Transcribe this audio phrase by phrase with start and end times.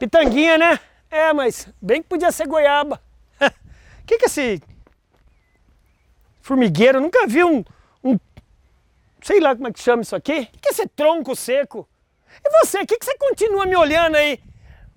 [0.00, 0.80] Pitanguinha, né?
[1.10, 2.98] É, mas bem que podia ser goiaba.
[3.38, 3.50] O
[4.06, 4.62] que, que é esse
[6.40, 7.02] formigueiro?
[7.02, 7.62] Nunca vi um,
[8.02, 8.18] um.
[9.22, 10.40] Sei lá como é que chama isso aqui.
[10.40, 11.86] O que, que é esse tronco seco?
[12.42, 14.40] E você, o que, que você continua me olhando aí?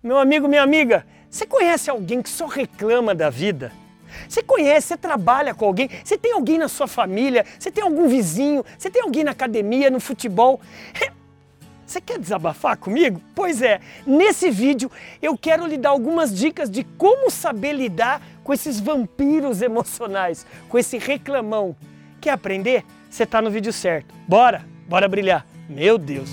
[0.01, 3.73] Meu amigo, minha amiga, você conhece alguém que só reclama da vida?
[4.29, 8.07] Você conhece, você trabalha com alguém, você tem alguém na sua família, você tem algum
[8.07, 10.61] vizinho, você tem alguém na academia, no futebol.
[11.93, 13.21] Você quer desabafar comigo?
[13.35, 14.89] Pois é, nesse vídeo
[15.21, 20.79] eu quero lhe dar algumas dicas de como saber lidar com esses vampiros emocionais, com
[20.79, 21.75] esse reclamão.
[22.19, 22.83] Quer aprender?
[23.11, 24.11] Você está no vídeo certo.
[24.27, 25.45] Bora, bora brilhar.
[25.69, 26.31] Meu Deus!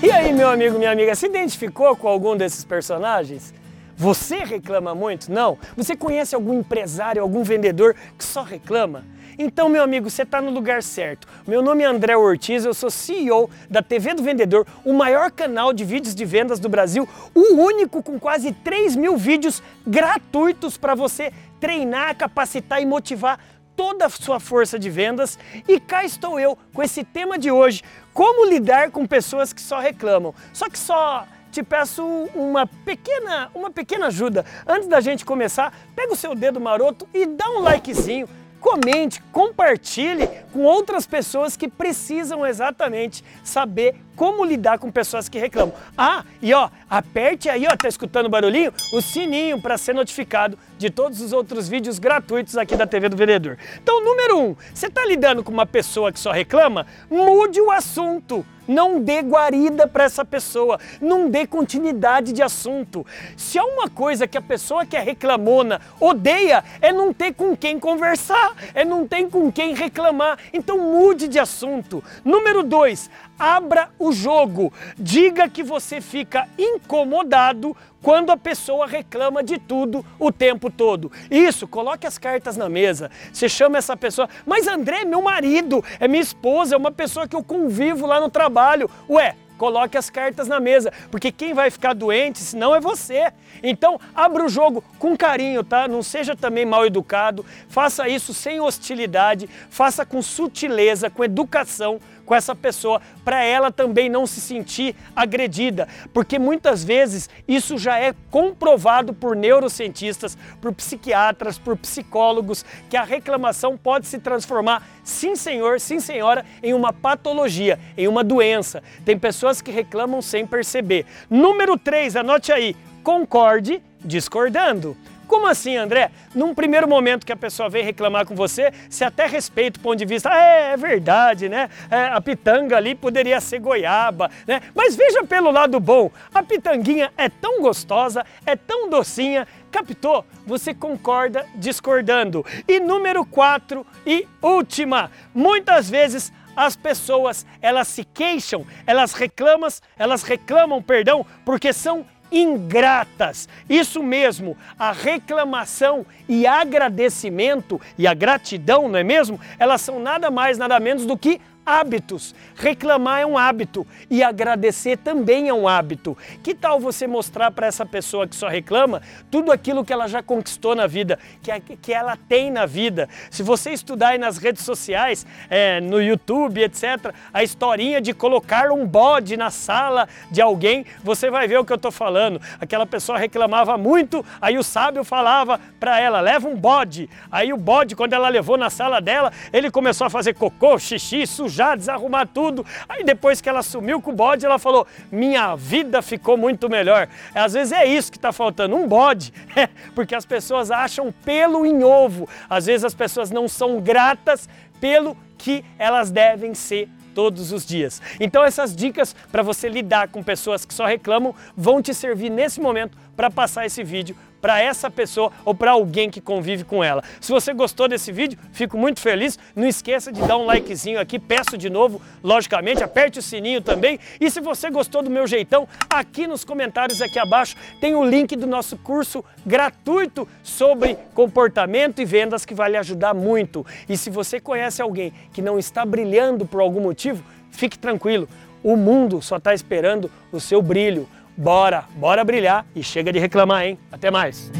[0.00, 3.52] E aí, meu amigo, minha amiga, se identificou com algum desses personagens?
[3.96, 5.30] Você reclama muito?
[5.30, 5.58] Não?
[5.76, 9.04] Você conhece algum empresário, algum vendedor que só reclama?
[9.38, 11.26] Então, meu amigo, você está no lugar certo.
[11.46, 15.72] Meu nome é André Ortiz, eu sou CEO da TV do Vendedor, o maior canal
[15.72, 20.94] de vídeos de vendas do Brasil, o único com quase 3 mil vídeos gratuitos para
[20.94, 23.40] você treinar, capacitar e motivar
[23.74, 25.38] toda a sua força de vendas.
[25.66, 27.82] E cá estou eu com esse tema de hoje:
[28.12, 30.34] como lidar com pessoas que só reclamam.
[30.52, 34.44] Só que só te peço uma pequena, uma pequena ajuda.
[34.66, 40.26] Antes da gente começar, pega o seu dedo maroto e dá um likezinho comente, compartilhe
[40.52, 45.74] com outras pessoas que precisam exatamente saber como lidar com pessoas que reclamam.
[45.96, 48.72] Ah, e ó, aperte aí, ó, tá escutando o barulhinho?
[48.92, 53.16] O sininho para ser notificado de todos os outros vídeos gratuitos aqui da TV do
[53.16, 53.58] Vendedor.
[53.82, 56.86] Então, número um, você tá lidando com uma pessoa que só reclama?
[57.10, 58.44] Mude o assunto.
[58.66, 63.06] Não dê guarida para essa pessoa, não dê continuidade de assunto.
[63.36, 67.54] Se há uma coisa que a pessoa que é reclamona odeia, é não ter com
[67.54, 70.38] quem conversar, é não ter com quem reclamar.
[70.52, 72.02] Então mude de assunto.
[72.24, 74.72] Número dois, abra o jogo.
[74.98, 81.10] Diga que você fica incomodado quando a pessoa reclama de tudo o tempo todo.
[81.30, 83.10] Isso, coloque as cartas na mesa.
[83.32, 87.26] Você chama essa pessoa, mas André é meu marido, é minha esposa, é uma pessoa
[87.26, 88.90] que eu convivo lá no trabalho.
[89.08, 93.32] Ué, Coloque as cartas na mesa, porque quem vai ficar doente, senão é você.
[93.62, 95.86] Então, abra o jogo com carinho, tá?
[95.86, 97.46] Não seja também mal educado.
[97.68, 104.08] Faça isso sem hostilidade, faça com sutileza, com educação com essa pessoa, para ela também
[104.08, 111.58] não se sentir agredida, porque muitas vezes isso já é comprovado por neurocientistas, por psiquiatras,
[111.58, 117.78] por psicólogos, que a reclamação pode se transformar, sim senhor, sim senhora, em uma patologia,
[117.96, 118.82] em uma doença.
[119.04, 121.06] Tem pessoas que reclamam sem perceber.
[121.28, 124.96] Número 3, anote aí, concorde discordando.
[125.26, 126.10] Como assim, André?
[126.34, 129.96] Num primeiro momento que a pessoa vem reclamar com você, você até respeita o ponto
[129.96, 131.68] de vista, ah, é, é verdade, né?
[131.90, 134.60] É, a pitanga ali poderia ser goiaba, né?
[134.74, 140.24] Mas veja pelo lado bom, a pitanguinha é tão gostosa, é tão docinha, captou?
[140.46, 142.44] Você concorda discordando.
[142.68, 149.68] E número 4 e última, muitas vezes as pessoas elas se queixam, elas reclamam,
[149.98, 153.48] elas reclamam, perdão, porque são ingratas.
[153.68, 159.40] Isso mesmo, a reclamação e agradecimento e a gratidão, não é mesmo?
[159.58, 162.34] Elas são nada mais, nada menos do que hábitos.
[162.56, 166.16] Reclamar é um hábito e agradecer também é um hábito.
[166.42, 170.22] Que tal você mostrar para essa pessoa que só reclama tudo aquilo que ela já
[170.22, 173.08] conquistou na vida, que, que ela tem na vida?
[173.30, 178.70] Se você estudar aí nas redes sociais, é, no YouTube, etc., a historinha de colocar
[178.70, 182.40] um bode na sala de alguém, você vai ver o que eu estou falando.
[182.60, 187.08] Aquela pessoa reclamava muito, aí o sábio falava para ela: leva um bode.
[187.30, 191.26] Aí o bode, quando ela levou na sala dela, ele começou a fazer cocô, xixi,
[191.26, 192.66] sujar sujar, desarrumar tudo.
[192.88, 197.08] Aí depois que ela sumiu com o bode, ela falou: Minha vida ficou muito melhor.
[197.34, 199.32] Às vezes é isso que está faltando, um bode.
[199.94, 202.28] porque as pessoas acham pelo em ovo.
[202.50, 204.48] Às vezes as pessoas não são gratas
[204.80, 208.02] pelo que elas devem ser todos os dias.
[208.18, 212.60] Então essas dicas para você lidar com pessoas que só reclamam vão te servir nesse
[212.60, 217.02] momento para passar esse vídeo para essa pessoa ou para alguém que convive com ela.
[217.18, 219.38] Se você gostou desse vídeo, fico muito feliz.
[219.56, 223.98] Não esqueça de dar um likezinho aqui, peço de novo, logicamente, aperte o sininho também.
[224.20, 228.36] E se você gostou do meu jeitão, aqui nos comentários aqui abaixo tem o link
[228.36, 233.64] do nosso curso gratuito sobre comportamento e vendas que vai lhe ajudar muito.
[233.88, 238.28] E se você conhece alguém que não está brilhando por algum motivo, fique tranquilo.
[238.62, 241.08] O mundo só está esperando o seu brilho.
[241.36, 243.78] Bora, bora brilhar e chega de reclamar, hein?
[243.90, 244.52] Até mais!